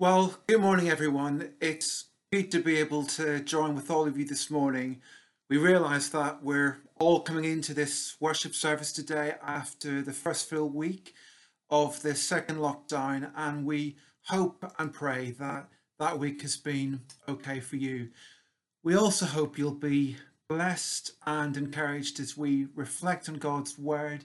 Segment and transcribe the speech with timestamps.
[0.00, 1.50] Well, good morning, everyone.
[1.60, 5.02] It's great to be able to join with all of you this morning.
[5.50, 10.70] We realise that we're all coming into this worship service today after the first full
[10.70, 11.12] week
[11.68, 15.68] of the second lockdown, and we hope and pray that
[15.98, 18.08] that week has been okay for you.
[18.82, 20.16] We also hope you'll be
[20.48, 24.24] blessed and encouraged as we reflect on God's word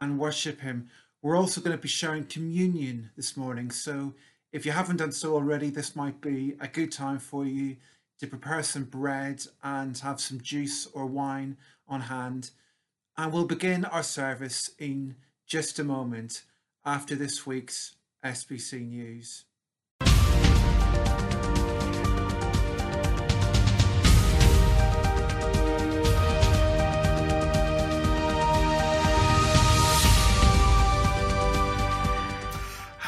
[0.00, 0.90] and worship Him.
[1.22, 3.72] We're also going to be sharing communion this morning.
[3.72, 4.14] So
[4.52, 7.76] if you haven't done so already, this might be a good time for you
[8.18, 12.50] to prepare some bread and have some juice or wine on hand.
[13.16, 15.16] And we'll begin our service in
[15.46, 16.44] just a moment
[16.84, 19.44] after this week's SBC News.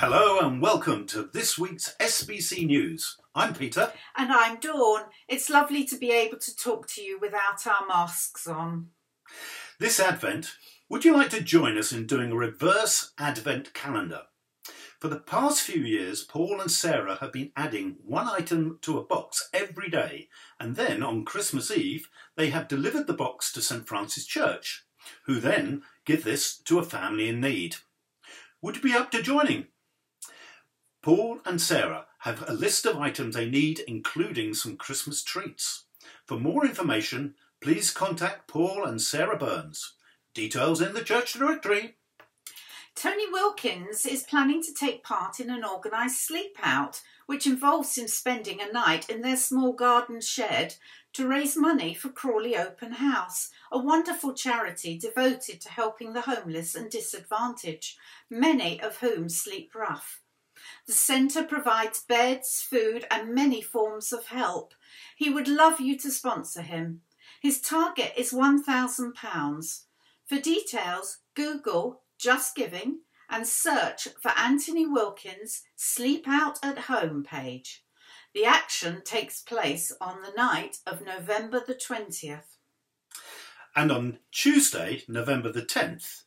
[0.02, 3.18] Hello and welcome to this week's SBC News.
[3.34, 3.92] I'm Peter.
[4.16, 5.02] And I'm Dawn.
[5.28, 8.86] It's lovely to be able to talk to you without our masks on.
[9.78, 10.52] This Advent,
[10.88, 14.22] would you like to join us in doing a reverse Advent calendar?
[15.00, 19.04] For the past few years, Paul and Sarah have been adding one item to a
[19.04, 23.86] box every day, and then on Christmas Eve, they have delivered the box to St
[23.86, 24.86] Francis Church,
[25.26, 27.76] who then give this to a family in need.
[28.62, 29.66] Would you be up to joining?
[31.02, 35.84] Paul and Sarah have a list of items they need, including some Christmas treats.
[36.26, 39.94] For more information, please contact Paul and Sarah Burns.
[40.34, 41.96] Details in the church directory.
[42.94, 48.06] Tony Wilkins is planning to take part in an organised sleep out, which involves him
[48.06, 50.74] spending a night in their small garden shed
[51.14, 56.74] to raise money for Crawley Open House, a wonderful charity devoted to helping the homeless
[56.74, 57.96] and disadvantaged,
[58.28, 60.19] many of whom sleep rough.
[60.90, 64.74] The centre provides beds, food, and many forms of help.
[65.14, 67.02] He would love you to sponsor him.
[67.40, 69.82] His target is £1,000.
[70.26, 77.84] For details, Google Just Giving and search for Anthony Wilkins' Sleep Out at Home page.
[78.34, 82.56] The action takes place on the night of November the 20th.
[83.76, 86.24] And on Tuesday, November the 10th,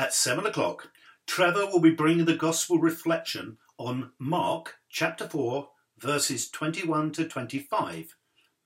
[0.00, 0.88] at 7 o'clock,
[1.28, 8.14] Trevor will be bringing the Gospel reflection on Mark chapter 4, verses 21 to 25,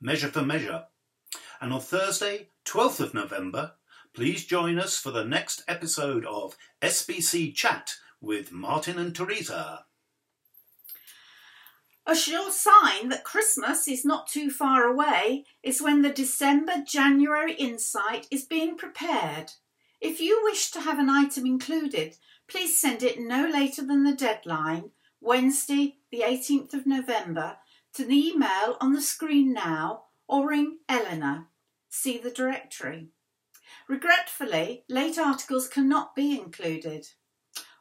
[0.00, 0.86] measure for measure.
[1.60, 3.74] And on Thursday, 12th of November,
[4.12, 9.84] please join us for the next episode of SBC Chat with Martin and Teresa.
[12.06, 17.54] A sure sign that Christmas is not too far away is when the December January
[17.54, 19.52] Insight is being prepared.
[20.00, 22.16] If you wish to have an item included,
[22.48, 24.90] please send it no later than the deadline
[25.24, 27.56] Wednesday, the 18th of November,
[27.94, 31.46] to the email on the screen now or ring Eleanor.
[31.88, 33.08] See the directory.
[33.88, 37.08] Regretfully, late articles cannot be included.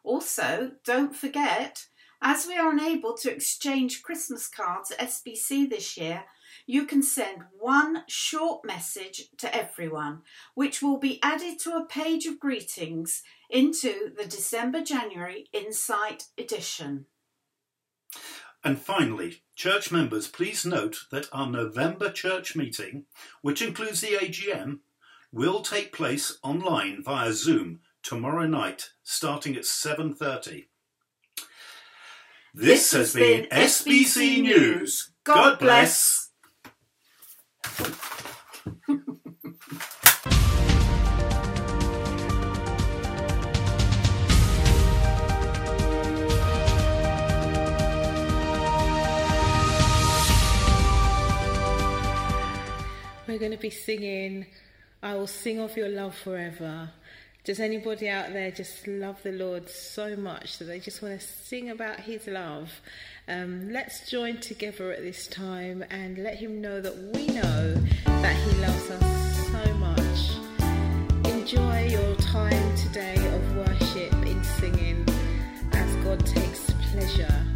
[0.06, 1.88] Also, don't forget,
[2.22, 6.24] as we are unable to exchange Christmas cards at SBC this year,
[6.66, 10.22] you can send one short message to everyone,
[10.56, 17.06] which will be added to a page of greetings into the December January Insight edition.
[18.63, 23.06] And finally, church members, please note that our November church meeting,
[23.41, 24.79] which includes the AGM,
[25.31, 30.68] will take place online via Zoom tomorrow night starting at 7:30.
[32.53, 35.12] This, has been SBC News.
[35.24, 36.30] God bless.
[53.34, 54.46] We're going to be singing,
[55.02, 56.92] I will sing of your love forever.
[57.44, 61.25] Does anybody out there just love the Lord so much that they just want to
[61.25, 62.69] sing about his love?
[63.28, 67.74] Um, let's join together at this time and let him know that we know
[68.06, 71.34] that he loves us so much.
[71.34, 75.04] Enjoy your time today of worship in singing
[75.72, 77.53] as God takes pleasure.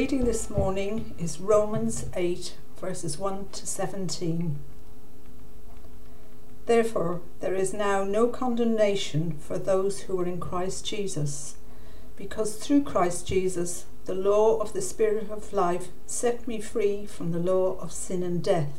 [0.00, 4.58] Reading this morning is Romans 8, verses 1 to 17.
[6.64, 11.58] Therefore, there is now no condemnation for those who are in Christ Jesus,
[12.16, 17.32] because through Christ Jesus, the law of the Spirit of life set me free from
[17.32, 18.72] the law of sin and death.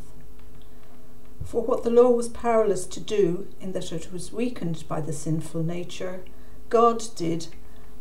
[1.45, 5.13] For what the law was powerless to do, in that it was weakened by the
[5.13, 6.23] sinful nature,
[6.69, 7.49] God did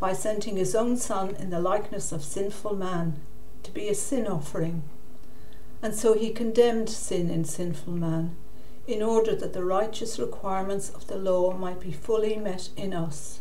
[0.01, 3.21] by sending his own Son in the likeness of sinful man
[3.63, 4.83] to be a sin offering.
[5.83, 8.35] And so he condemned sin in sinful man,
[8.87, 13.41] in order that the righteous requirements of the law might be fully met in us,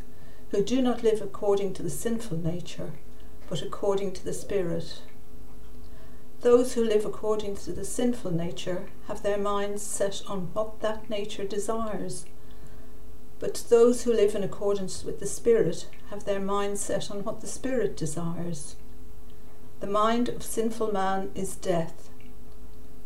[0.51, 2.91] who do not live according to the sinful nature,
[3.49, 5.01] but according to the Spirit.
[6.41, 11.09] Those who live according to the sinful nature have their minds set on what that
[11.09, 12.25] nature desires.
[13.39, 17.41] But those who live in accordance with the Spirit have their mind set on what
[17.41, 18.75] the Spirit desires.
[19.79, 22.09] The mind of sinful man is death,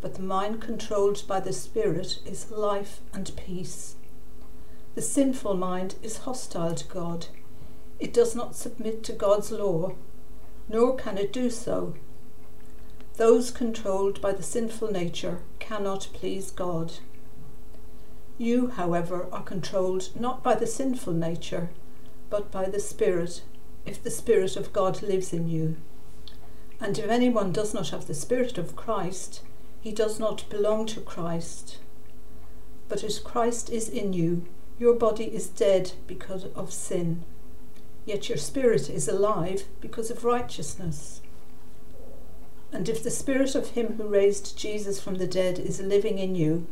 [0.01, 3.95] but the mind controlled by the Spirit is life and peace.
[4.95, 7.27] The sinful mind is hostile to God.
[7.99, 9.93] It does not submit to God's law,
[10.67, 11.93] nor can it do so.
[13.17, 16.93] Those controlled by the sinful nature cannot please God.
[18.43, 21.69] You, however, are controlled not by the sinful nature,
[22.29, 23.41] but by the Spirit,
[23.85, 25.77] if the Spirit of God lives in you.
[26.81, 29.43] And if anyone does not have the Spirit of Christ,
[29.79, 31.77] he does not belong to Christ.
[32.89, 34.45] But as Christ is in you,
[34.77, 37.23] your body is dead because of sin,
[38.05, 41.21] yet your spirit is alive because of righteousness.
[42.73, 46.35] And if the Spirit of Him who raised Jesus from the dead is living in
[46.35, 46.67] you,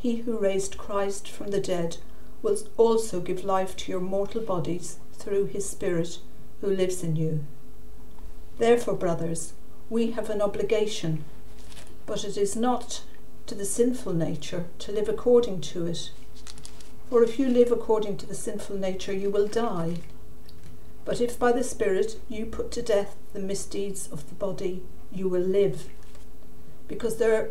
[0.00, 1.98] he who raised Christ from the dead
[2.42, 6.18] will also give life to your mortal bodies through his Spirit
[6.62, 7.44] who lives in you.
[8.58, 9.52] Therefore, brothers,
[9.90, 11.24] we have an obligation,
[12.06, 13.02] but it is not
[13.46, 16.10] to the sinful nature to live according to it.
[17.10, 19.96] For if you live according to the sinful nature, you will die.
[21.04, 25.28] But if by the Spirit you put to death the misdeeds of the body, you
[25.28, 25.88] will live.
[26.88, 27.50] Because there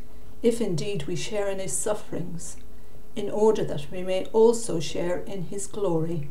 [0.41, 2.57] if indeed we share in His sufferings,
[3.15, 6.29] in order that we may also share in His glory.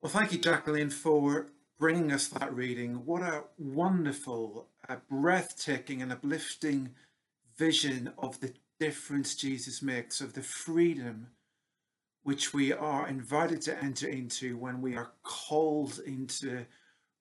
[0.00, 3.04] Well, thank you, Jacqueline, for bringing us that reading.
[3.04, 6.90] What a wonderful, uh, breathtaking, and uplifting
[7.56, 11.28] vision of the difference Jesus makes, of the freedom
[12.22, 16.64] which we are invited to enter into when we are called into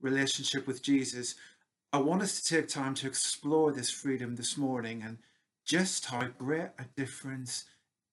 [0.01, 1.35] relationship with Jesus.
[1.91, 5.17] I want us to take time to explore this freedom this morning and
[5.65, 7.65] just how great a difference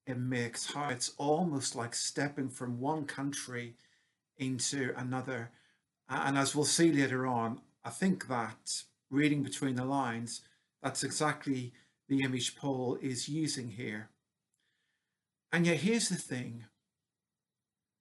[0.06, 3.74] it makes, how it's almost like stepping from one country
[4.38, 5.50] into another.
[6.08, 10.42] And as we'll see later on, I think that reading between the lines,
[10.82, 11.72] that's exactly
[12.08, 14.10] the image Paul is using here.
[15.52, 16.64] And yet, here's the thing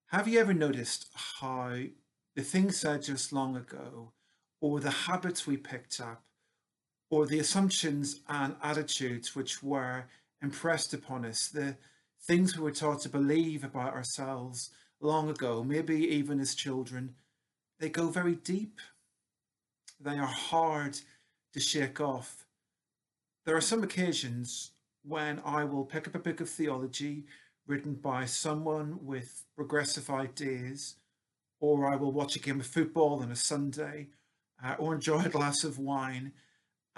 [0.08, 1.76] have you ever noticed how
[2.36, 4.12] the things said just long ago,
[4.62, 6.24] or the habits we picked up,
[7.10, 10.06] or the assumptions and attitudes which were
[10.42, 11.76] impressed upon us, the
[12.22, 14.70] things we were taught to believe about ourselves
[15.02, 17.16] long ago, maybe even as children,
[17.80, 18.80] they go very deep.
[20.00, 21.00] They are hard
[21.54, 22.46] to shake off.
[23.46, 24.72] There are some occasions
[25.04, 27.26] when I will pick up a book of theology
[27.66, 30.96] written by someone with progressive ideas,
[31.60, 34.08] or I will watch a game of football on a Sunday,
[34.64, 36.34] uh, or enjoy a glass of wine,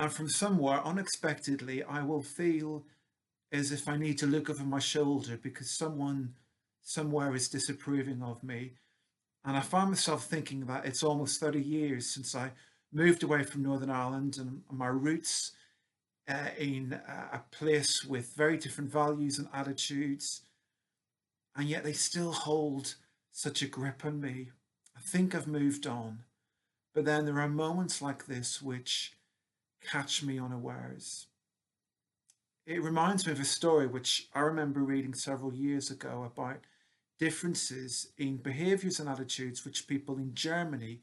[0.01, 2.86] and from somewhere unexpectedly I will feel
[3.51, 6.34] as if I need to look over my shoulder because someone
[6.81, 8.74] somewhere is disapproving of me.
[9.46, 12.51] And I find myself thinking that it's almost 30 years since I
[12.91, 15.51] moved away from Northern Ireland and my roots
[16.27, 17.00] uh, in
[17.31, 20.41] a place with very different values and attitudes,
[21.55, 22.96] and yet they still hold
[23.31, 24.50] such a grip on me.
[24.98, 26.24] I think I've moved on,
[26.96, 29.13] but then there are moments like this which
[29.81, 31.27] catch me unawares.
[32.65, 36.59] It reminds me of a story which I remember reading several years ago about
[37.19, 41.01] differences in behaviours and attitudes which people in Germany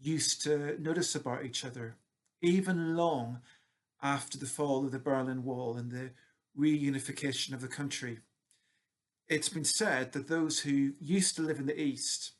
[0.00, 1.96] used to notice about each other,
[2.40, 3.40] even long
[4.02, 6.10] after the fall of the Berlin Wall and the
[6.58, 8.20] reunification of the country.
[9.28, 12.32] It's been said that those who used to live in the East,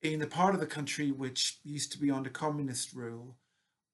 [0.00, 3.36] in the part of the country which used to be under communist rule,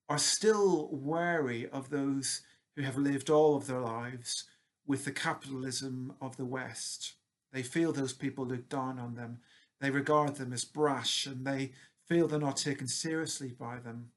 [0.09, 2.43] are still wary of those
[2.77, 4.45] who have lived all of their lives
[4.87, 7.15] with the capitalism of the West.
[7.53, 9.39] They feel those people look down on them.
[9.81, 11.73] They regard them as brash and they
[12.07, 14.11] feel they're not taken seriously by them.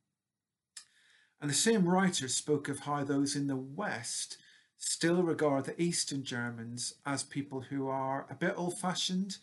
[1.39, 4.37] And the same writer spoke of how those in the West
[4.77, 9.37] still regard the Eastern Germans as people who are a bit old fashioned,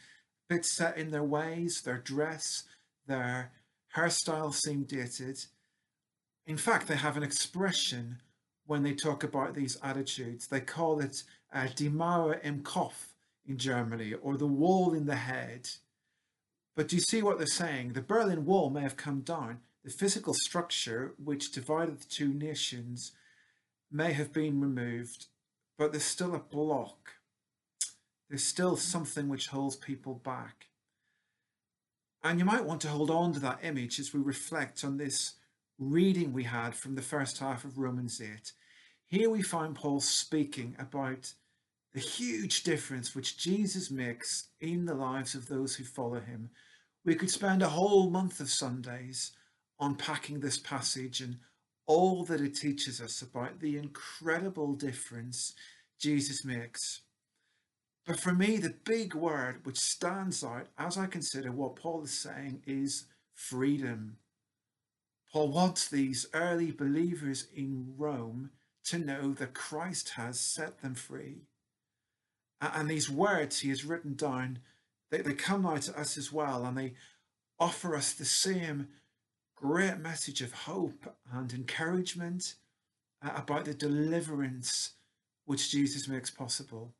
[0.50, 2.64] a bit set in their ways, their dress,
[3.06, 3.52] their
[3.96, 5.44] hairstyle seem dated.
[6.46, 8.20] In fact, they have an expression
[8.66, 10.46] when they talk about these attitudes.
[10.46, 11.22] They call it
[11.52, 13.14] uh, Die Mauer im Kopf
[13.46, 15.68] in Germany, or the wall in the head.
[16.74, 17.92] But do you see what they're saying?
[17.92, 23.12] The Berlin Wall may have come down, the physical structure which divided the two nations
[23.90, 25.26] may have been removed,
[25.78, 27.12] but there's still a block.
[28.28, 30.68] There's still something which holds people back.
[32.22, 35.34] And you might want to hold on to that image as we reflect on this
[35.78, 38.52] reading we had from the first half of Romans 8.
[39.07, 41.33] Here we find Paul speaking about
[41.93, 46.50] the huge difference which Jesus makes in the lives of those who follow him.
[47.04, 49.33] We could spend a whole month of Sundays
[49.81, 51.38] unpacking this passage and
[51.87, 55.54] all that it teaches us about the incredible difference
[56.00, 57.02] Jesus makes.
[58.07, 62.19] But for me, the big word which stands out as I consider what Paul is
[62.19, 64.16] saying is freedom.
[65.35, 68.50] Paul wants these early believers in Rome
[68.85, 71.49] to know that Christ has set them free.
[72.61, 74.61] And these words he has written down,
[75.11, 76.95] they, they come now to us as well, and they
[77.59, 78.87] offer us the same
[79.57, 82.55] great message of hope and encouragement
[83.21, 84.93] uh, about the deliverance
[85.47, 86.95] which Jesus makes possible.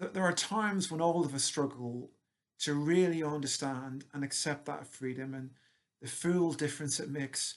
[0.00, 2.08] That there are times when all of us struggle
[2.60, 5.50] to really understand and accept that freedom and
[6.02, 7.54] the full difference it makes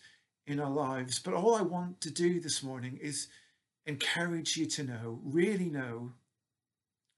[0.48, 1.20] in our lives.
[1.20, 3.28] But all I want to do this morning is
[3.88, 6.14] encourage you to know, really know,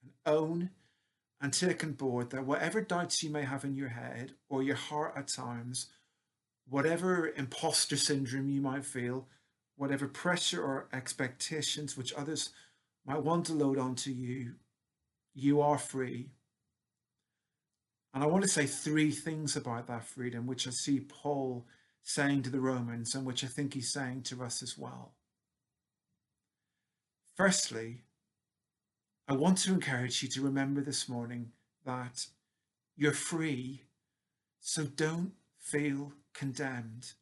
[0.02, 0.70] and own
[1.40, 4.76] and take on board that whatever doubts you may have in your head or your
[4.76, 5.86] heart at times,
[6.68, 9.26] whatever imposter syndrome you might feel,
[9.76, 12.50] whatever pressure or expectations which others
[13.06, 14.54] might want to load onto you,
[15.34, 16.30] you are free.
[18.18, 21.64] And I want to say three things about that freedom, which I see Paul
[22.02, 25.12] saying to the Romans and which I think he's saying to us as well.
[27.36, 28.02] Firstly,
[29.28, 31.52] I want to encourage you to remember this morning
[31.84, 32.26] that
[32.96, 33.84] you're free,
[34.58, 37.12] so don't feel condemned.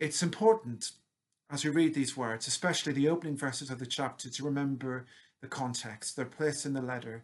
[0.00, 0.90] It's important
[1.52, 5.06] as we read these words, especially the opening verses of the chapter, to remember
[5.40, 7.22] the context, their place in the letter,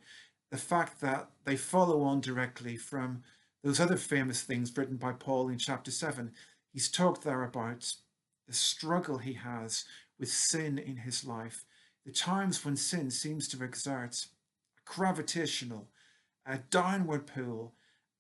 [0.51, 3.23] the fact that they follow on directly from
[3.63, 6.33] those other famous things written by Paul in chapter 7.
[6.73, 7.93] He's talked there about
[8.49, 9.85] the struggle he has
[10.19, 11.65] with sin in his life,
[12.05, 14.27] the times when sin seems to exert
[14.77, 15.89] a gravitational,
[16.47, 17.75] a downward pull,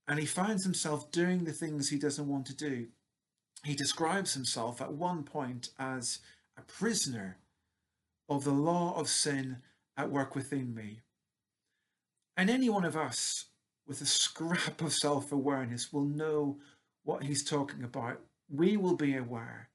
[0.06, 2.86] and he finds himself doing the things he doesn't want to do.
[3.64, 6.20] He describes himself at one point as
[6.56, 7.38] a prisoner
[8.28, 9.58] of the law of sin
[9.96, 11.00] at work within me.
[12.40, 13.48] And any one of us
[13.86, 16.56] with a scrap of self awareness will know
[17.04, 18.22] what he's talking about.
[18.48, 19.68] We will be aware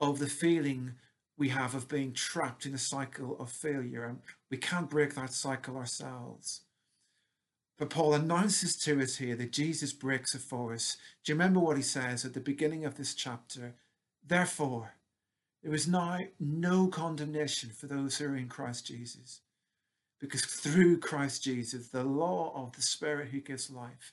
[0.00, 0.92] of the feeling
[1.36, 4.20] we have of being trapped in a cycle of failure, and
[4.52, 6.60] we can't break that cycle ourselves.
[7.76, 10.96] But Paul announces to us here that Jesus breaks it for us.
[11.24, 13.74] Do you remember what he says at the beginning of this chapter?
[14.24, 14.92] Therefore,
[15.64, 19.40] there is now no condemnation for those who are in Christ Jesus.
[20.20, 24.12] Because through Christ Jesus, the law of the Spirit who gives life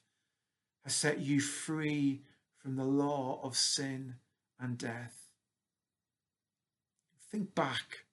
[0.83, 2.21] has set you free
[2.57, 4.15] from the law of sin
[4.59, 5.27] and death.
[7.29, 8.05] Think back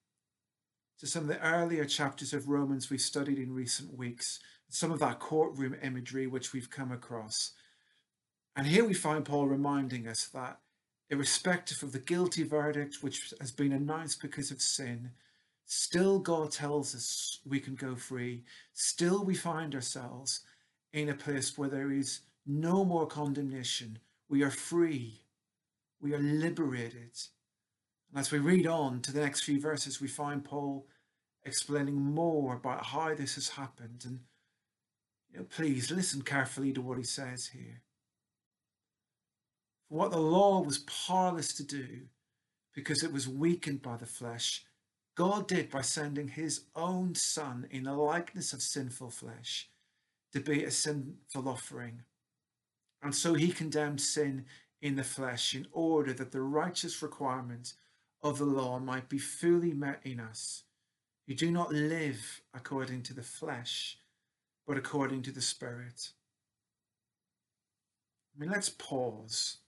[0.99, 4.99] to some of the earlier chapters of Romans we've studied in recent weeks, some of
[4.99, 7.53] that courtroom imagery which we've come across.
[8.55, 10.59] And here we find Paul reminding us that,
[11.09, 15.11] irrespective of the guilty verdict which has been announced because of sin,
[15.65, 18.43] Still, God tells us we can go free.
[18.73, 20.41] Still, we find ourselves
[20.93, 23.99] in a place where there is no more condemnation.
[24.29, 25.21] We are free.
[25.99, 27.17] We are liberated.
[28.11, 30.87] And as we read on to the next few verses, we find Paul
[31.43, 34.03] explaining more about how this has happened.
[34.05, 34.19] And
[35.31, 37.81] you know, please listen carefully to what he says here.
[39.89, 42.07] For what the law was powerless to do,
[42.73, 44.65] because it was weakened by the flesh,
[45.15, 49.69] God did by sending his own Son in the likeness of sinful flesh
[50.33, 52.01] to be a sinful offering.
[53.01, 54.45] And so he condemned sin
[54.81, 57.73] in the flesh in order that the righteous requirement
[58.21, 60.63] of the law might be fully met in us
[61.27, 63.97] who do not live according to the flesh,
[64.67, 66.11] but according to the Spirit.
[68.35, 69.59] I mean, let's pause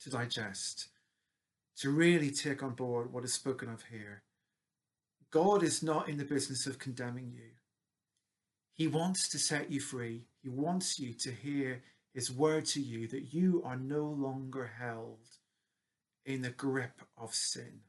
[0.00, 0.88] to digest,
[1.78, 4.22] to really take on board what is spoken of here.
[5.30, 7.50] God is not in the business of condemning you.
[8.72, 10.24] He wants to set you free.
[10.42, 11.82] He wants you to hear
[12.14, 15.18] his word to you that you are no longer held
[16.24, 17.80] in the grip of sin.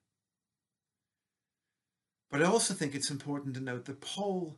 [2.32, 4.58] But I also think it's important to note that Paul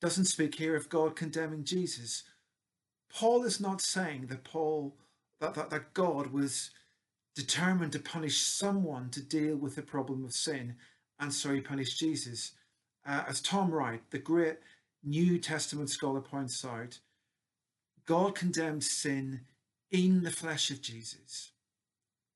[0.00, 2.24] doesn't speak here of God condemning Jesus.
[3.12, 4.96] Paul is not saying that Paul
[5.40, 6.70] that, that, that God was
[7.34, 10.76] determined to punish someone to deal with the problem of sin
[11.18, 12.52] and so he punished Jesus.
[13.06, 14.58] Uh, as Tom Wright, the great
[15.02, 16.98] New Testament scholar, points out,
[18.06, 19.42] God condemned sin
[19.90, 21.52] in the flesh of Jesus.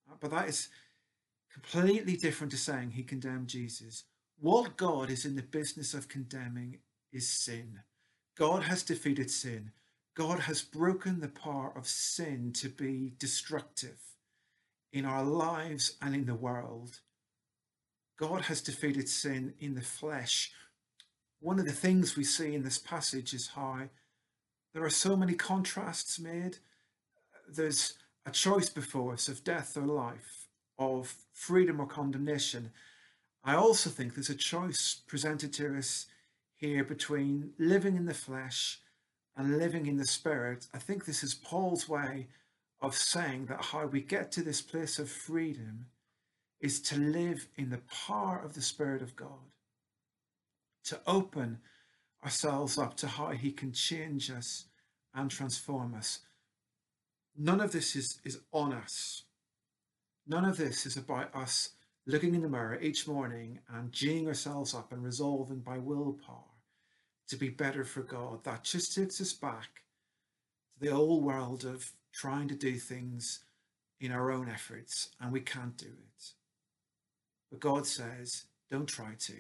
[0.09, 0.69] Uh, but that is
[1.53, 4.05] completely different to saying he condemned Jesus.
[4.39, 6.79] What God is in the business of condemning
[7.13, 7.81] is sin.
[8.37, 9.73] God has defeated sin.
[10.15, 13.99] God has broken the power of sin to be destructive
[14.93, 17.01] in our lives and in the world.
[18.21, 20.53] God has defeated sin in the flesh.
[21.41, 23.89] One of the things we see in this passage is how
[24.75, 26.59] there are so many contrasts made.
[27.49, 27.95] There's
[28.27, 32.73] a choice before us of death or life, of freedom or condemnation.
[33.43, 36.05] I also think there's a choice presented to us
[36.57, 38.81] here between living in the flesh
[39.35, 40.67] and living in the spirit.
[40.75, 42.27] I think this is Paul's way
[42.83, 45.87] of saying that how we get to this place of freedom
[46.61, 49.53] is to live in the power of the Spirit of God,
[50.85, 51.59] to open
[52.23, 54.67] ourselves up to how He can change us
[55.15, 56.21] and transform us.
[57.37, 59.23] None of this is, is on us.
[60.27, 61.71] None of this is about us
[62.07, 66.45] looking in the mirror each morning and geeing ourselves up and resolving by willpower
[67.29, 68.45] to be better for God.
[68.45, 69.83] That just takes us back
[70.75, 73.41] to the old world of trying to do things
[74.01, 76.33] in our own efforts, and we can't do it.
[77.51, 79.35] But God says, don't try to.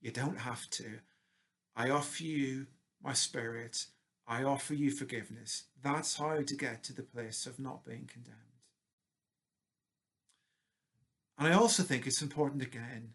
[0.00, 0.98] You don't have to.
[1.74, 2.66] I offer you
[3.02, 3.86] my spirit.
[4.26, 5.64] I offer you forgiveness.
[5.82, 8.38] That's how to get to the place of not being condemned.
[11.38, 13.14] And I also think it's important again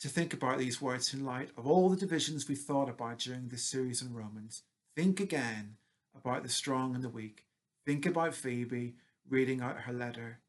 [0.00, 3.48] to think about these words in light of all the divisions we've thought about during
[3.48, 4.62] this series in Romans.
[4.94, 5.76] Think again
[6.14, 7.44] about the strong and the weak.
[7.86, 8.94] Think about Phoebe
[9.28, 10.40] reading out her letter.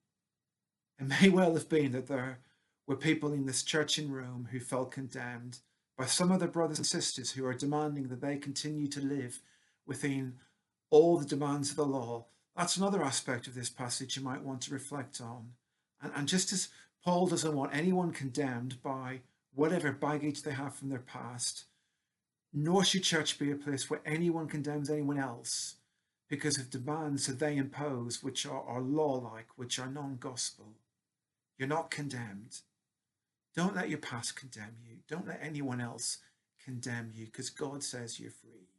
[0.99, 2.39] It may well have been that there
[2.87, 5.59] were people in this church in Rome who felt condemned
[5.97, 9.41] by some of their brothers and sisters who are demanding that they continue to live
[9.85, 10.35] within
[10.89, 12.25] all the demands of the law.
[12.55, 15.49] That's another aspect of this passage you might want to reflect on.
[16.01, 16.69] And, and just as
[17.03, 19.21] Paul doesn't want anyone condemned by
[19.53, 21.65] whatever baggage they have from their past,
[22.53, 25.75] nor should church be a place where anyone condemns anyone else
[26.29, 30.73] because of demands that they impose which are, are law like, which are non gospel.
[31.57, 32.59] You're not condemned.
[33.57, 34.97] Don't let your past condemn you.
[35.09, 36.19] Don't let anyone else
[36.63, 38.69] condemn you because God says you're free.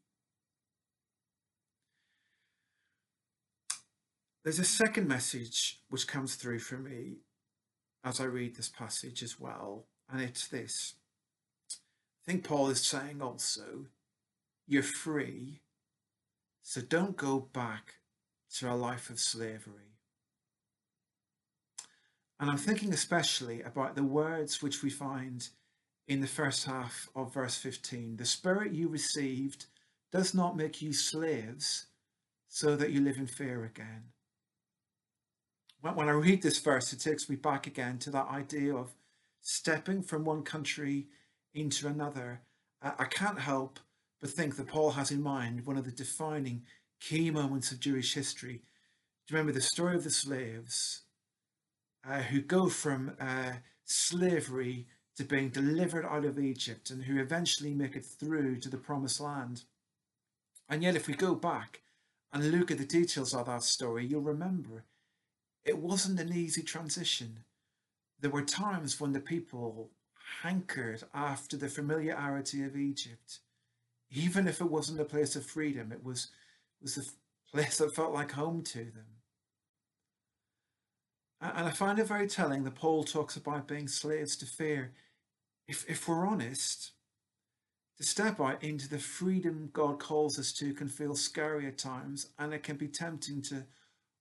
[4.44, 7.16] There's a second message which comes through for me
[8.04, 10.94] as I read this passage as well, and it's this.
[11.72, 13.86] I think Paul is saying also,
[14.68, 15.60] you're free,
[16.62, 17.94] so don't go back
[18.58, 19.87] to a life of slavery.
[22.40, 25.48] And I'm thinking especially about the words which we find
[26.06, 28.16] in the first half of verse 15.
[28.16, 29.66] The spirit you received
[30.12, 31.86] does not make you slaves
[32.48, 34.04] so that you live in fear again.
[35.80, 38.94] When I read this verse, it takes me back again to that idea of
[39.42, 41.08] stepping from one country
[41.54, 42.40] into another.
[42.82, 43.78] I can't help
[44.20, 46.62] but think that Paul has in mind one of the defining
[47.00, 48.62] key moments of Jewish history.
[49.26, 51.02] Do you remember the story of the slaves
[52.06, 53.52] uh, who go from uh,
[53.84, 58.76] slavery to being delivered out of Egypt and who eventually make it through to the
[58.76, 59.64] promised land.
[60.68, 61.80] And yet, if we go back
[62.32, 64.84] and look at the details of that story, you'll remember
[65.64, 67.40] it wasn't an easy transition.
[68.20, 69.90] There were times when the people
[70.42, 73.40] hankered after the familiarity of Egypt.
[74.10, 76.28] Even if it wasn't a place of freedom, it was,
[76.80, 77.02] was a
[77.52, 79.17] place that felt like home to them.
[81.40, 84.92] And I find it very telling that Paul talks about being slaves to fear.
[85.68, 86.92] If, if we're honest,
[87.98, 92.30] to step out into the freedom God calls us to can feel scary at times,
[92.38, 93.66] and it can be tempting to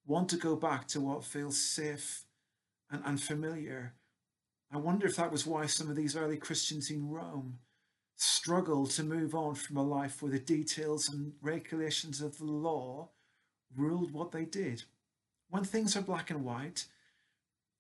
[0.06, 2.24] want to go back to what feels safe
[2.92, 3.94] and, and familiar.
[4.72, 7.60] I wonder if that was why some of these early Christians in Rome
[8.16, 13.10] struggled to move on from a life where the details and regulations of the law
[13.76, 14.84] ruled what they did.
[15.50, 16.86] When things are black and white,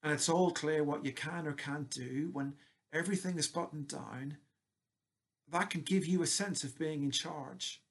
[0.03, 2.53] and it's all clear what you can or can't do when
[2.93, 4.37] everything is buttoned down,
[5.49, 7.81] that can give you a sense of being in charge.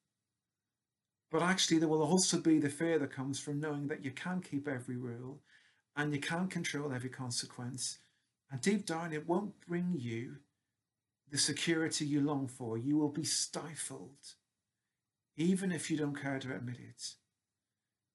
[1.30, 4.48] But actually, there will also be the fear that comes from knowing that you can't
[4.48, 5.40] keep every rule
[5.96, 7.98] and you can't control every consequence.
[8.50, 10.36] And deep down, it won't bring you
[11.30, 12.78] the security you long for.
[12.78, 14.34] You will be stifled,
[15.36, 17.14] even if you don't care to admit it.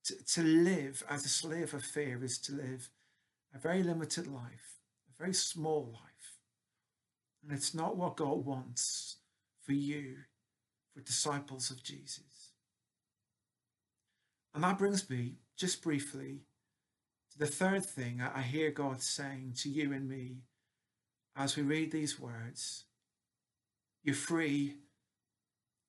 [0.06, 2.89] To, to live as a slave of fear is to live
[3.53, 6.39] a very limited life, a very small life.
[7.43, 9.17] And it's not what God wants
[9.63, 10.17] for you,
[10.93, 12.53] for disciples of Jesus.
[14.53, 16.41] And that brings me, just briefly,
[17.31, 20.43] to the third thing I hear God saying to you and me
[21.35, 22.85] as we read these words.
[24.03, 24.75] You're free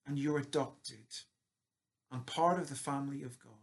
[0.07, 1.07] and you're adopted
[2.11, 3.62] and part of the family of God.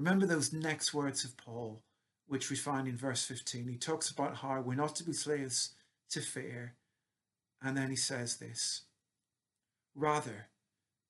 [0.00, 1.82] Remember those next words of Paul,
[2.26, 3.68] which we find in verse 15.
[3.68, 5.74] He talks about how we're not to be slaves
[6.08, 6.72] to fear.
[7.60, 8.84] And then he says this
[9.94, 10.46] Rather,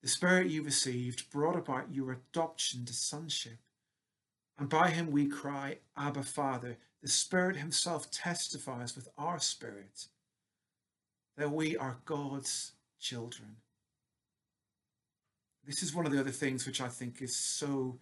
[0.03, 3.59] the Spirit you received brought about your adoption to sonship.
[4.59, 6.77] And by him we cry, Abba, Father.
[7.01, 10.09] The Spirit himself testifies with our spirit
[11.37, 13.59] that we are God's children.
[15.65, 18.01] This is one of the other things which I think is so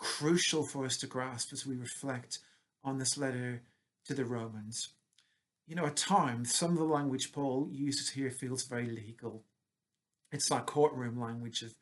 [0.00, 2.40] crucial for us to grasp as we reflect
[2.82, 3.62] on this letter
[4.06, 4.88] to the Romans.
[5.68, 9.44] You know, at times, some of the language Paul uses here feels very legal.
[10.32, 11.74] It's like courtroom language of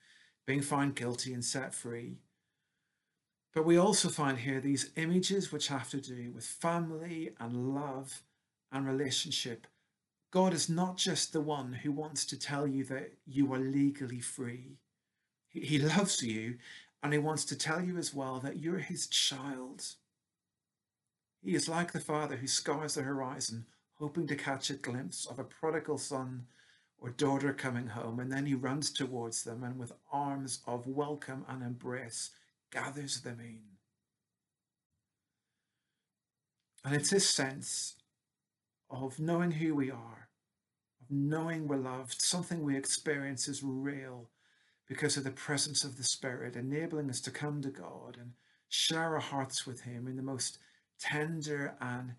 [0.47, 2.19] being found guilty and set free.
[3.55, 8.23] But we also find here these images which have to do with family and love
[8.71, 9.67] and relationship.
[10.31, 14.21] God is not just the one who wants to tell you that you are legally
[14.21, 14.79] free.
[15.49, 16.59] He, loves you
[17.03, 19.85] and he wants to tell you as well that you're his child.
[21.43, 25.39] He is like the father who scours the horizon, hoping to catch a glimpse of
[25.39, 26.47] a prodigal son
[27.01, 31.45] or daughter coming home, and then he runs towards them and with arms of welcome
[31.49, 32.31] and embrace
[32.73, 33.61] gathers them in.
[36.85, 37.95] And it's this sense
[38.91, 40.29] of knowing who we are,
[41.01, 44.31] of knowing we're loved, something we experience is real
[44.89, 48.33] because of the presence of the Spirit, enabling us to come to God and
[48.69, 50.59] share our hearts with Him in the most
[50.99, 52.15] tender and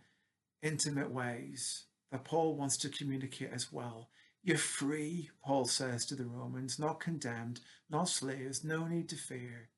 [0.62, 4.10] intimate ways that Paul wants to communicate as well.
[4.44, 9.70] You're free, Paul says to the Romans, not condemned, not slaves, no need to fear.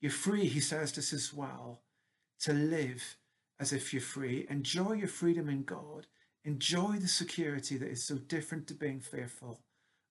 [0.00, 1.82] You're free, he says to us as well,
[2.40, 3.16] to live
[3.58, 4.46] as if you're free.
[4.50, 6.06] Enjoy your freedom in God.
[6.44, 9.60] Enjoy the security that is so different to being fearful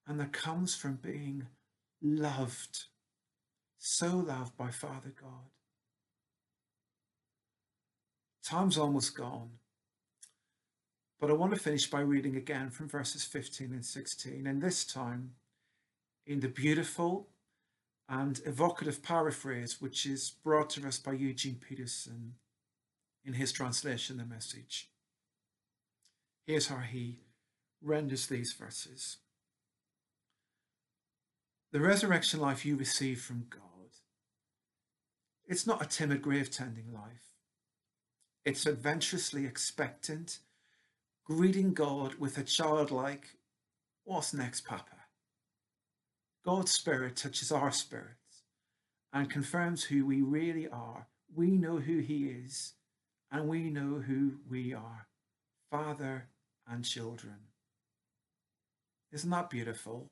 [0.07, 1.47] and that comes from being
[2.01, 2.85] loved,
[3.77, 5.51] so loved by Father God.
[8.43, 9.51] Time's almost gone.
[11.19, 14.83] But I want to finish by reading again from verses 15 and 16, and this
[14.85, 15.33] time
[16.25, 17.29] in the beautiful
[18.09, 22.33] and evocative paraphrase which is brought to us by Eugene Peterson
[23.23, 24.89] in his translation, The Message.
[26.45, 27.19] Here's how he
[27.81, 29.17] renders these verses
[31.71, 33.61] The resurrection life you receive from God,
[35.47, 37.31] it's not a timid grave tending life.
[38.43, 40.39] It's adventurously expectant,
[41.23, 43.37] greeting God with a childlike,
[44.03, 44.97] What's next, Papa?
[46.43, 48.43] God's Spirit touches our spirits
[49.13, 51.07] and confirms who we really are.
[51.33, 52.73] We know who He is,
[53.31, 55.07] and we know who we are
[55.69, 56.27] Father
[56.67, 57.37] and children.
[59.13, 60.09] Isn't that beautiful?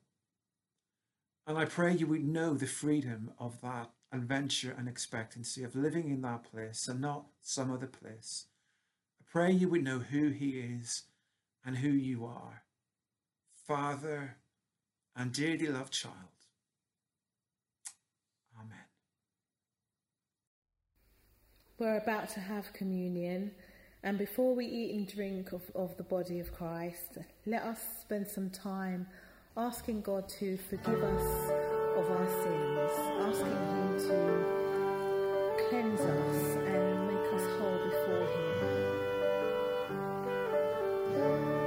[1.46, 6.10] And I pray you would know the freedom of that adventure and expectancy of living
[6.10, 8.46] in that place and not some other place.
[9.20, 11.04] I pray you would know who He is
[11.64, 12.62] and who you are.
[13.66, 14.36] Father
[15.16, 16.14] and dearly loved child.
[18.58, 18.78] Amen.
[21.78, 23.52] We're about to have communion,
[24.02, 28.26] and before we eat and drink of, of the body of Christ, let us spend
[28.26, 29.06] some time
[29.56, 31.50] asking God to forgive us
[31.96, 34.18] of our sins, asking Him to
[35.68, 38.26] cleanse us and make us whole before
[41.16, 41.59] Him.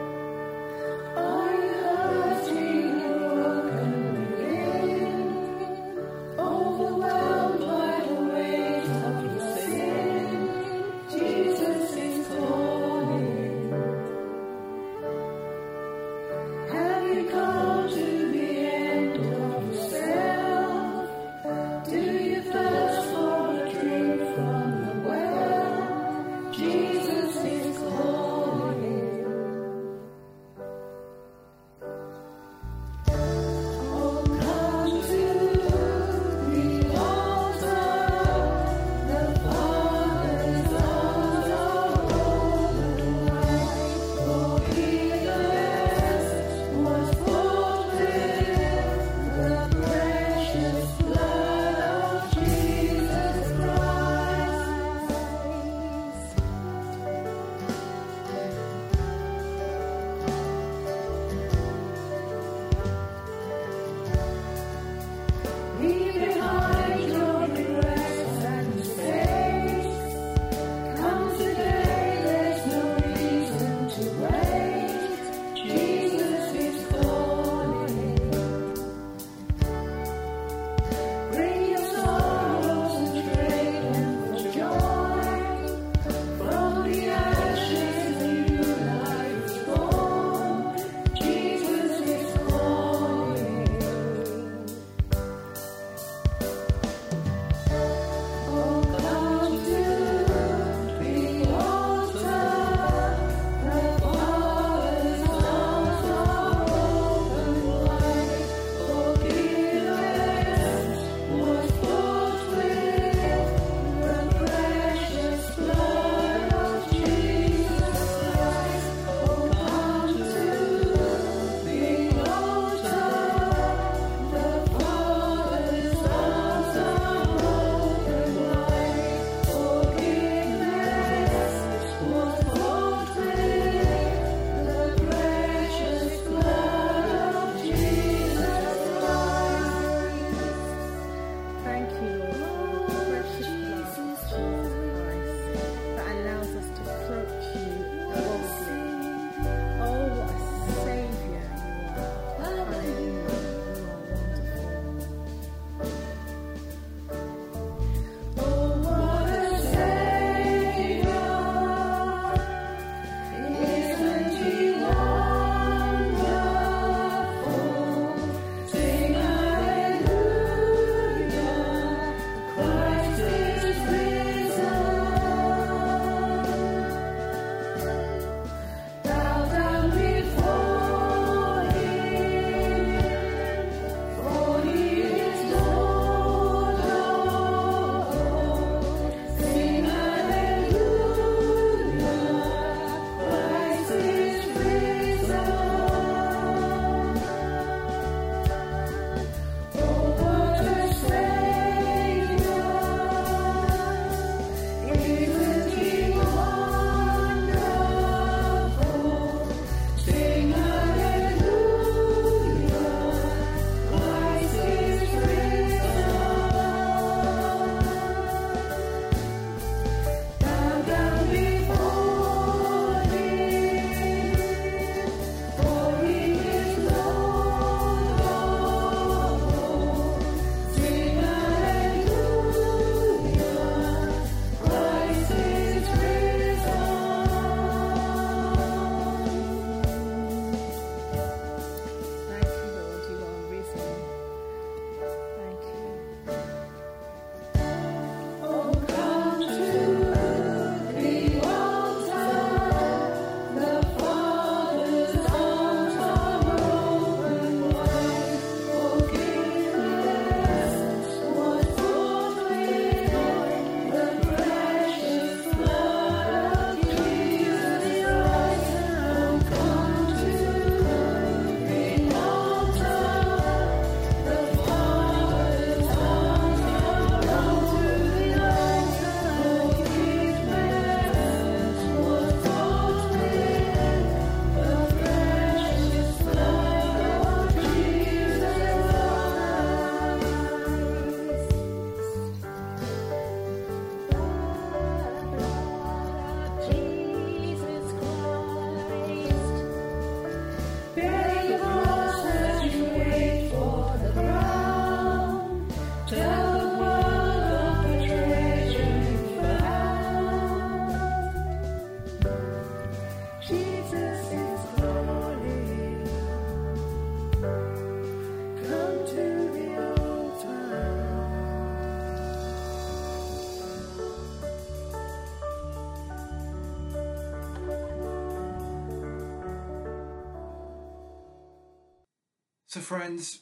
[332.98, 333.39] Friends,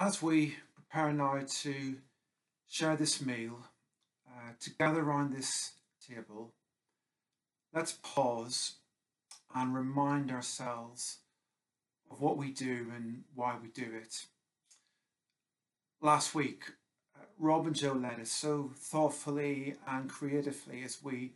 [0.00, 1.98] as we prepare now to
[2.68, 3.60] share this meal,
[4.28, 6.52] uh, to gather around this table,
[7.72, 8.78] let's pause
[9.54, 11.18] and remind ourselves
[12.10, 14.26] of what we do and why we do it.
[16.02, 16.64] Last week,
[17.14, 21.34] uh, Rob and Joe led us so thoughtfully and creatively as we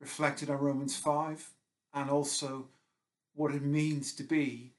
[0.00, 1.50] reflected on Romans 5
[1.94, 2.68] and also
[3.34, 4.74] what it means to be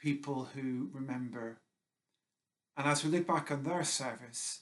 [0.00, 1.60] people who remember.
[2.76, 4.60] And as we look back on their service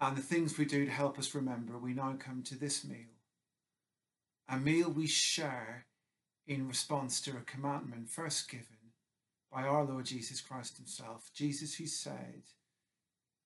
[0.00, 3.18] and the things we do to help us remember, we now come to this meal.
[4.48, 5.86] A meal we share
[6.46, 8.66] in response to a commandment first given
[9.52, 11.30] by our Lord Jesus Christ Himself.
[11.34, 12.42] Jesus, who said,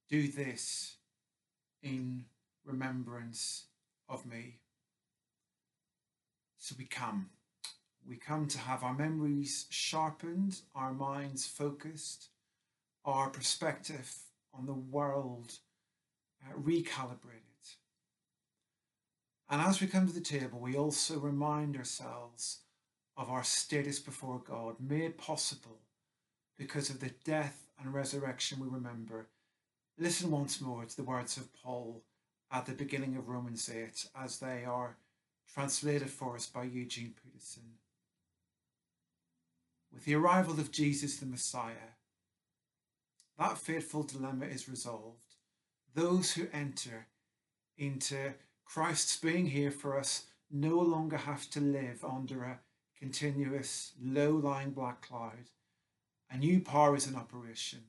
[0.08, 0.96] Do this
[1.82, 2.24] in
[2.64, 3.66] remembrance
[4.08, 4.60] of me.
[6.58, 7.30] So we come.
[8.06, 12.28] We come to have our memories sharpened, our minds focused,
[13.04, 14.14] our perspective
[14.52, 15.58] on the world
[16.42, 17.40] uh, recalibrated.
[19.48, 22.60] And as we come to the table, we also remind ourselves
[23.16, 25.80] of our status before God, made possible
[26.58, 29.28] because of the death and resurrection we remember.
[29.98, 32.02] Listen once more to the words of Paul
[32.50, 34.96] at the beginning of Romans 8 as they are
[35.52, 37.62] translated for us by Eugene Peterson.
[39.94, 41.94] With the arrival of Jesus the Messiah,
[43.38, 45.36] that fateful dilemma is resolved.
[45.94, 47.06] Those who enter
[47.78, 48.34] into
[48.64, 52.58] Christ's being here for us no longer have to live under a
[52.98, 55.50] continuous, low lying black cloud.
[56.28, 57.84] A new power is in operation.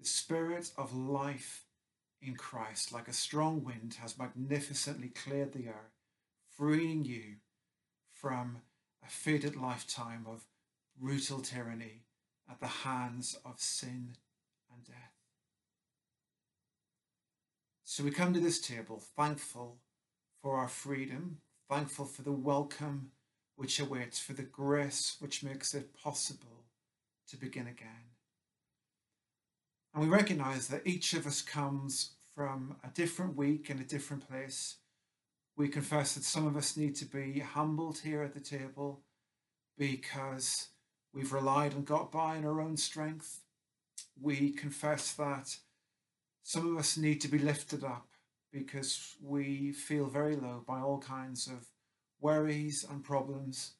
[0.00, 1.66] The spirit of life
[2.20, 5.92] in Christ, like a strong wind, has magnificently cleared the air,
[6.48, 7.36] freeing you
[8.10, 8.62] from
[9.06, 10.44] a faded lifetime of
[11.00, 12.04] brutal tyranny
[12.50, 14.16] at the hands of sin
[14.72, 15.12] and death.
[17.84, 19.78] So we come to this table thankful
[20.42, 21.38] for our freedom,
[21.68, 23.12] thankful for the welcome
[23.56, 26.64] which awaits, for the grace which makes it possible
[27.28, 28.12] to begin again.
[29.94, 34.28] And we recognize that each of us comes from a different week in a different
[34.28, 34.76] place.
[35.56, 39.00] We confess that some of us need to be humbled here at the table
[39.76, 40.68] because
[41.12, 43.40] we've relied and got by in our own strength.
[44.20, 45.56] We confess that
[46.42, 48.08] some of us need to be lifted up
[48.52, 51.66] because we feel very low by all kinds of
[52.20, 53.72] worries and problems.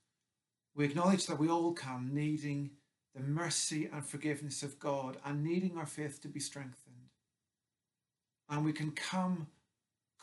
[0.74, 2.70] We acknowledge that we all come needing
[3.14, 7.08] the mercy and forgiveness of God and needing our faith to be strengthened.
[8.48, 9.48] And we can come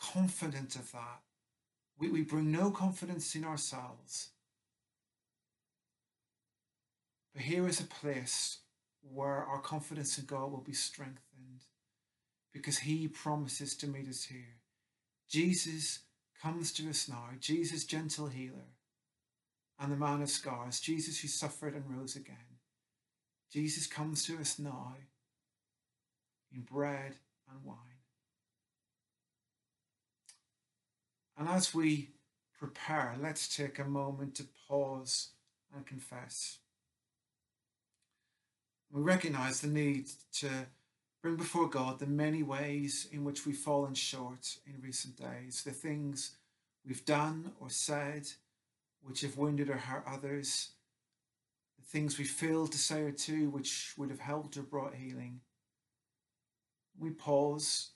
[0.00, 1.20] confident of that.
[1.98, 4.30] We, we bring no confidence in ourselves.
[7.36, 8.60] But here is a place
[9.02, 11.66] where our confidence in God will be strengthened
[12.50, 14.56] because he promises to meet us here.
[15.28, 15.98] Jesus
[16.40, 18.72] comes to us now, Jesus, gentle healer,
[19.78, 22.56] and the man of scars, Jesus who suffered and rose again.
[23.52, 24.94] Jesus comes to us now
[26.54, 27.16] in bread
[27.50, 27.76] and wine.
[31.36, 32.12] And as we
[32.58, 35.32] prepare, let's take a moment to pause
[35.74, 36.60] and confess.
[38.90, 40.48] We recognize the need to
[41.22, 45.72] bring before God the many ways in which we've fallen short in recent days, the
[45.72, 46.36] things
[46.86, 48.28] we've done or said
[49.02, 50.70] which have wounded or hurt others,
[51.78, 55.40] the things we failed to say or do which would have helped or brought healing.
[56.98, 57.90] We pause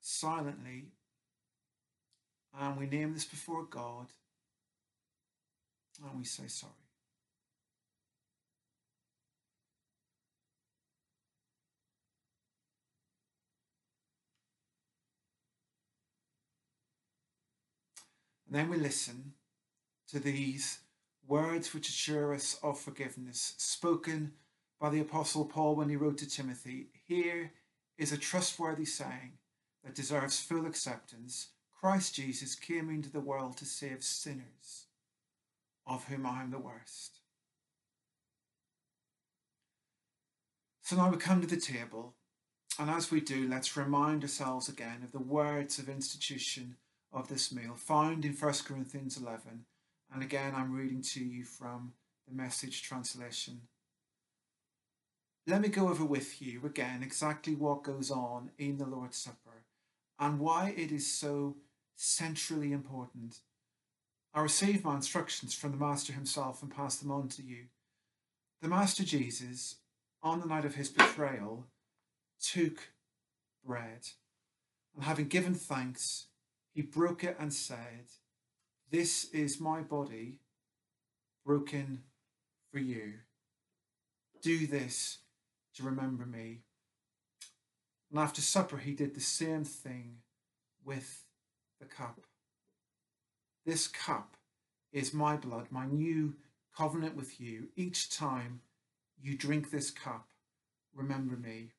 [0.00, 0.86] silently
[2.58, 4.06] and we name this before God
[6.02, 6.87] and we say sorry.
[18.48, 19.34] And then we listen
[20.08, 20.78] to these
[21.26, 24.32] words which assure us of forgiveness, spoken
[24.80, 26.88] by the Apostle Paul when he wrote to Timothy.
[27.06, 27.52] Here
[27.98, 29.32] is a trustworthy saying
[29.84, 31.48] that deserves full acceptance.
[31.78, 34.86] Christ Jesus came into the world to save sinners,
[35.86, 37.18] of whom I am the worst.
[40.82, 42.14] So now we come to the table,
[42.78, 46.76] and as we do, let's remind ourselves again of the words of institution
[47.12, 49.64] of this meal, found in 1 Corinthians 11.
[50.12, 51.92] And again, I'm reading to you from
[52.26, 53.62] the message translation.
[55.46, 59.64] Let me go over with you again exactly what goes on in the Lord's Supper
[60.18, 61.56] and why it is so
[61.96, 63.40] centrally important.
[64.34, 67.64] I received my instructions from the Master himself and passed them on to you.
[68.60, 69.76] The Master Jesus,
[70.22, 71.64] on the night of his betrayal,
[72.40, 72.90] took
[73.64, 74.08] bread.
[74.94, 76.27] And having given thanks,
[76.78, 78.06] he broke it and said,
[78.88, 80.38] This is my body
[81.44, 82.04] broken
[82.70, 83.14] for you.
[84.40, 85.18] Do this
[85.74, 86.60] to remember me.
[88.12, 90.18] And after supper, he did the same thing
[90.84, 91.24] with
[91.80, 92.20] the cup.
[93.66, 94.36] This cup
[94.92, 96.36] is my blood, my new
[96.76, 97.70] covenant with you.
[97.74, 98.60] Each time
[99.20, 100.28] you drink this cup,
[100.94, 101.72] remember me.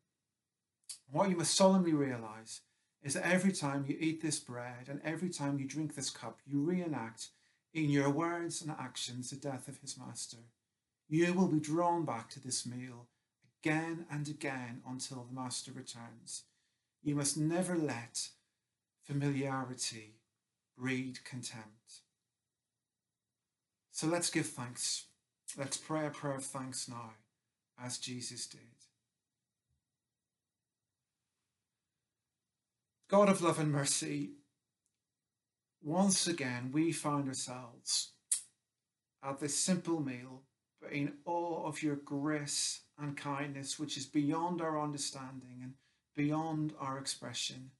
[1.10, 2.60] What you must solemnly realize
[3.04, 6.40] is that every time you eat this bread and every time you drink this cup,
[6.46, 7.30] you reenact
[7.74, 10.38] in your words and actions the death of his master.
[11.08, 13.08] You will be drawn back to this meal
[13.62, 16.44] again and again until the master returns.
[17.02, 18.30] You must never let
[19.04, 20.16] familiarity
[20.78, 22.02] breed contempt.
[23.92, 25.06] So let's give thanks.
[25.58, 27.14] Let's pray a prayer of thanks now,
[27.84, 28.79] as Jesus did.
[33.10, 34.34] God of love and mercy,
[35.82, 38.12] once again we find ourselves
[39.24, 40.44] at this simple meal,
[40.80, 45.74] but in awe of your grace and kindness, which is beyond our understanding and
[46.16, 47.72] beyond our expression.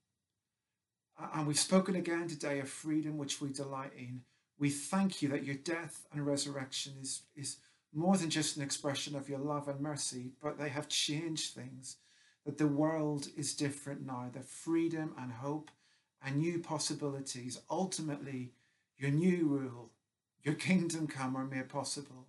[1.32, 4.22] And we've spoken again today of freedom, which we delight in.
[4.58, 7.58] We thank you that your death and resurrection is, is
[7.94, 11.98] more than just an expression of your love and mercy, but they have changed things
[12.44, 15.70] that the world is different now, that freedom and hope
[16.24, 18.52] and new possibilities, ultimately,
[18.98, 19.90] your new rule,
[20.42, 22.26] your kingdom come are made possible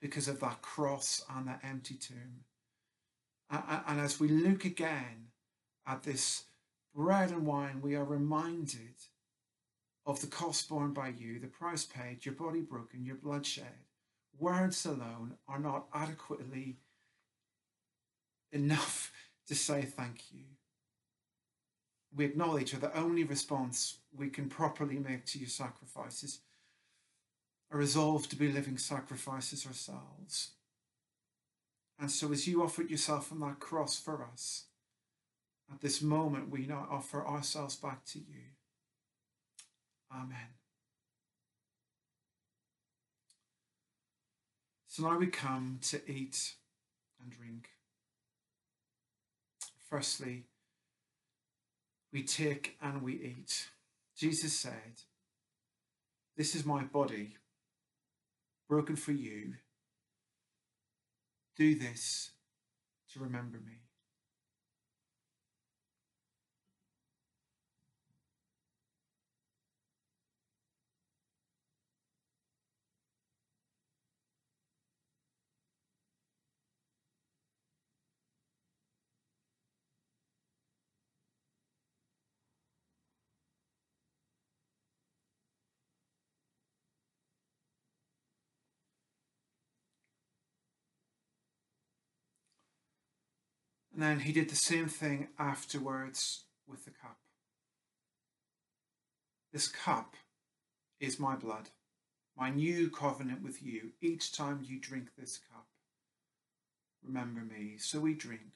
[0.00, 2.44] because of that cross and that empty tomb.
[3.50, 5.28] And as we look again
[5.86, 6.44] at this
[6.94, 8.94] bread and wine, we are reminded
[10.04, 13.84] of the cost borne by you, the price paid, your body broken, your blood shed.
[14.38, 16.76] Words alone are not adequately
[18.52, 19.12] enough
[19.48, 20.44] to say thank you.
[22.14, 26.40] We acknowledge that the only response we can properly make to your sacrifices
[27.70, 30.52] a resolve to be living sacrifices ourselves.
[31.98, 34.64] And so, as you offered yourself on that cross for us,
[35.70, 38.54] at this moment we now offer ourselves back to you.
[40.14, 40.54] Amen.
[44.86, 46.54] So now we come to eat
[47.22, 47.68] and drink.
[49.88, 50.44] Firstly,
[52.12, 53.68] we take and we eat.
[54.16, 55.02] Jesus said,
[56.36, 57.36] This is my body
[58.68, 59.54] broken for you.
[61.56, 62.32] Do this
[63.12, 63.87] to remember me.
[93.98, 97.18] And then he did the same thing afterwards with the cup.
[99.52, 100.14] This cup
[101.00, 101.70] is my blood,
[102.36, 103.90] my new covenant with you.
[104.00, 105.66] Each time you drink this cup,
[107.04, 107.74] remember me.
[107.78, 108.52] So we drink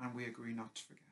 [0.00, 1.09] and we agree not to forget.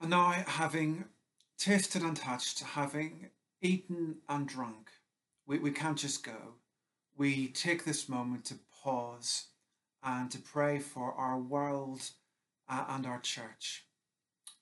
[0.00, 1.06] And now, having
[1.58, 3.30] tasted and touched, having
[3.62, 4.90] eaten and drunk,
[5.46, 6.54] we, we can't just go.
[7.16, 9.46] We take this moment to pause
[10.02, 12.10] and to pray for our world
[12.68, 13.86] uh, and our church.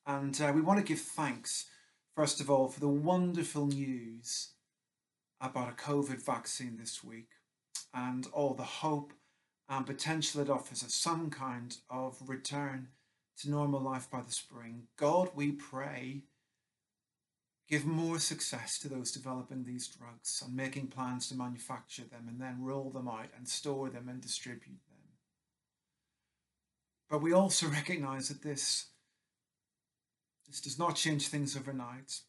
[0.07, 1.67] And uh, we want to give thanks,
[2.15, 4.51] first of all, for the wonderful news
[5.41, 7.29] about a COVID vaccine this week
[7.93, 9.13] and all the hope
[9.69, 12.89] and potential it offers of some kind of return
[13.41, 14.85] to normal life by the spring.
[14.97, 16.23] God, we pray,
[17.69, 22.41] give more success to those developing these drugs and making plans to manufacture them and
[22.41, 24.95] then roll them out and store them and distribute them.
[27.11, 28.87] But we also recognize that this,
[30.47, 32.21] this does not change things overnight.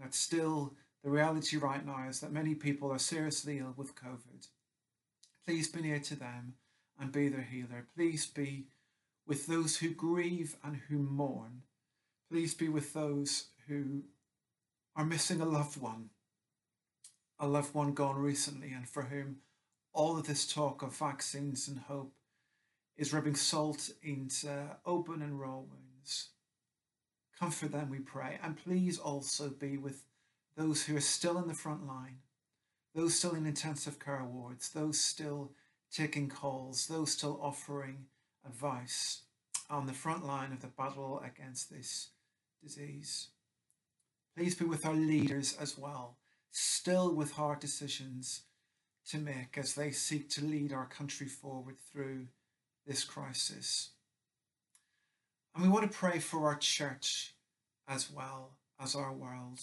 [0.00, 4.48] That still the reality right now is that many people are seriously ill with COVID.
[5.46, 6.54] Please be near to them
[7.00, 7.86] and be their healer.
[7.94, 8.66] Please be
[9.28, 11.62] with those who grieve and who mourn.
[12.30, 14.02] Please be with those who
[14.96, 16.08] are missing a loved one,
[17.38, 19.36] a loved one gone recently, and for whom
[19.92, 22.14] all of this talk of vaccines and hope
[22.96, 26.30] is rubbing salt into open and raw wounds.
[27.38, 30.04] Comfort them, we pray, and please also be with
[30.56, 32.18] those who are still in the front line,
[32.94, 35.52] those still in intensive care wards, those still
[35.92, 38.06] taking calls, those still offering
[38.46, 39.22] advice
[39.70, 42.10] on the front line of the battle against this
[42.62, 43.28] disease.
[44.36, 46.16] Please be with our leaders as well,
[46.50, 48.42] still with hard decisions
[49.08, 52.26] to make as they seek to lead our country forward through
[52.86, 53.90] this crisis.
[55.54, 57.34] And we want to pray for our church
[57.88, 59.60] as well as our world.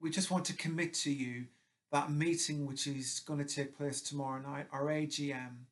[0.00, 1.46] We just want to commit to you
[1.92, 5.66] that meeting which is going to take place tomorrow night, our AGM,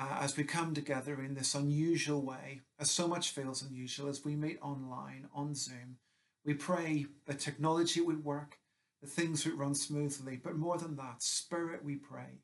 [0.00, 4.24] uh, as we come together in this unusual way, as so much feels unusual as
[4.24, 5.98] we meet online on Zoom.
[6.42, 8.58] We pray that technology would work,
[9.02, 12.40] that things would run smoothly, but more than that, Spirit, we pray,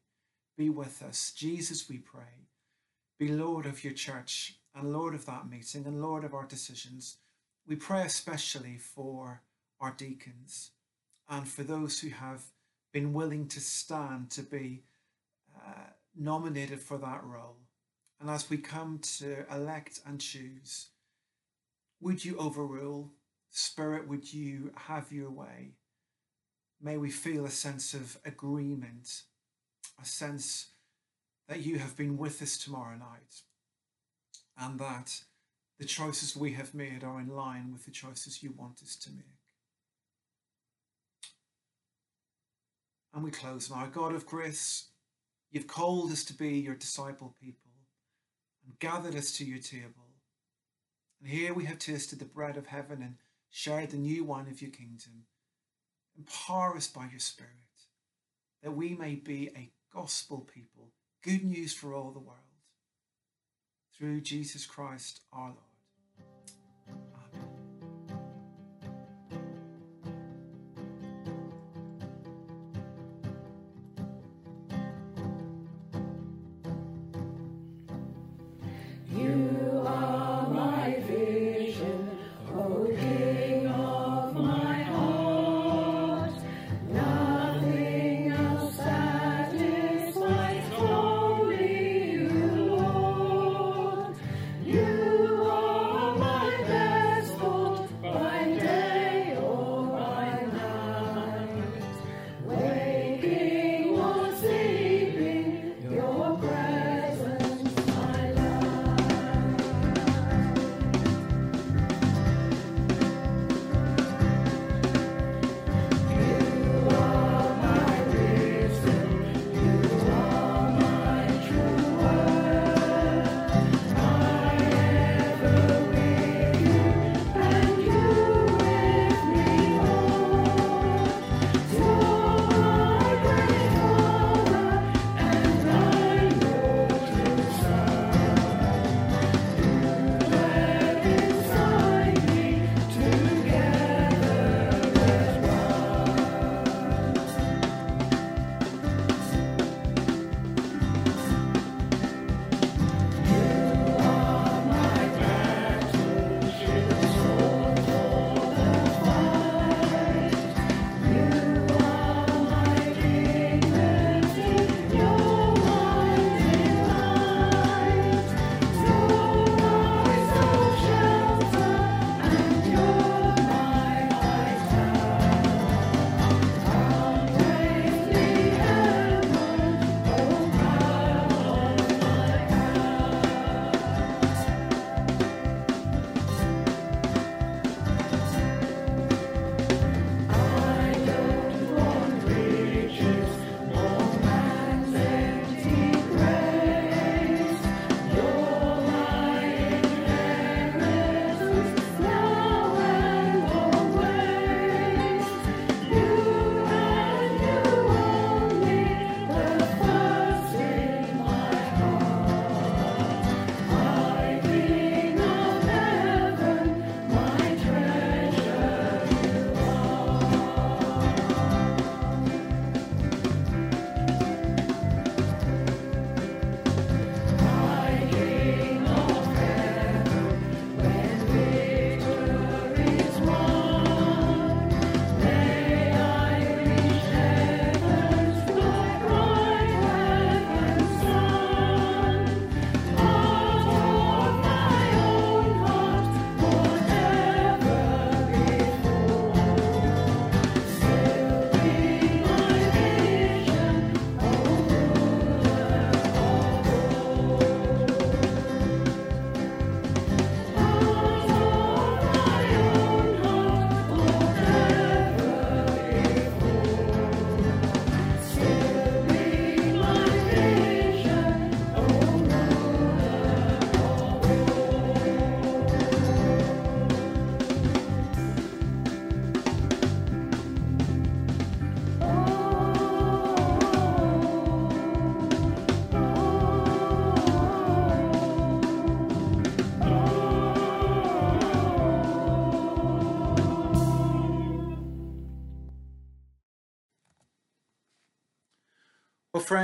[0.59, 1.32] be with us.
[1.34, 2.44] Jesus, we pray,
[3.18, 7.16] be Lord of your church and Lord of that meeting and Lord of our decisions.
[7.66, 9.40] We pray especially for
[9.80, 10.72] our deacons
[11.26, 12.42] and for those who have
[12.92, 14.82] been willing to stand to be
[15.57, 17.59] uh, nominated for that role.
[18.21, 20.89] And as we come to elect and choose,
[22.01, 23.12] would you overrule?
[23.51, 25.73] Spirit, would you have your way?
[26.81, 29.23] May we feel a sense of agreement,
[30.01, 30.67] a sense
[31.49, 33.43] that you have been with us tomorrow night,
[34.59, 35.23] and that
[35.79, 39.11] the choices we have made are in line with the choices you want us to
[39.11, 39.25] make.
[43.14, 43.87] And we close now.
[43.87, 44.89] God of grace,
[45.57, 47.72] you've called us to be your disciple people
[48.62, 50.11] and gathered us to your table.
[51.18, 53.16] And here we have tasted the bread of heaven and
[53.48, 55.24] shared the new wine of your kingdom.
[56.18, 57.52] Empower us by your Spirit
[58.62, 60.90] that we may be a gospel people,
[61.22, 62.40] good news for all the world.
[63.96, 65.66] Through Jesus Christ our Lord.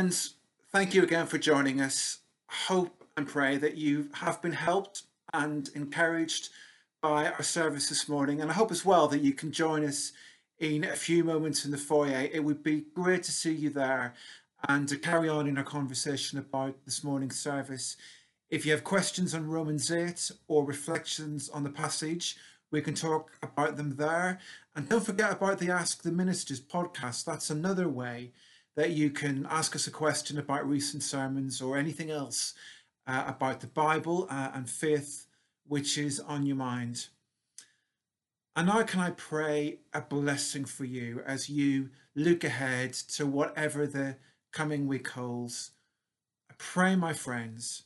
[0.02, 0.34] Friends,
[0.72, 2.18] thank you again for joining us.
[2.48, 6.48] Hope and pray that you have been helped and encouraged
[7.00, 8.40] by our service this morning.
[8.40, 10.10] And I hope as well that you can join us
[10.58, 12.28] in a few moments in the foyer.
[12.32, 14.14] It would be great to see you there
[14.68, 17.96] and to carry on in our conversation about this morning's service.
[18.50, 22.36] If you have questions on Romans 8 or reflections on the passage,
[22.72, 24.40] we can talk about them there.
[24.74, 27.24] And don't forget about the Ask the Ministers podcast.
[27.24, 28.32] That's another way
[28.76, 32.54] that you can ask us a question about recent sermons or anything else
[33.06, 35.26] uh, about the Bible uh, and faith
[35.66, 37.08] which is on your mind.
[38.54, 43.86] And now, can I pray a blessing for you as you look ahead to whatever
[43.86, 44.16] the
[44.52, 45.70] coming week holds?
[46.50, 47.84] I pray, my friends,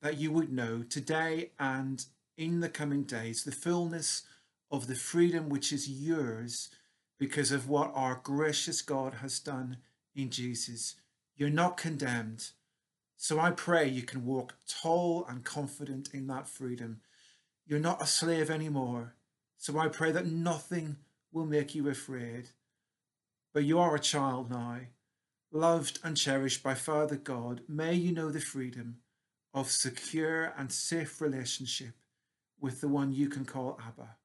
[0.00, 2.04] that you would know today and
[2.36, 4.22] in the coming days the fullness
[4.70, 6.70] of the freedom which is yours
[7.18, 9.78] because of what our gracious God has done
[10.14, 10.96] in Jesus.
[11.36, 12.50] You're not condemned.
[13.16, 17.00] So I pray you can walk tall and confident in that freedom.
[17.66, 19.14] You're not a slave anymore.
[19.56, 20.96] So I pray that nothing
[21.32, 22.50] will make you afraid.
[23.52, 24.78] But you are a child now,
[25.50, 27.62] loved and cherished by Father God.
[27.68, 28.98] May you know the freedom
[29.52, 31.94] of secure and safe relationship
[32.60, 34.16] with the one you can call Abba.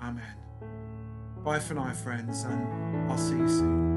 [0.00, 0.81] Amen.
[1.44, 3.91] Bye for now, friends, and I'll see you soon.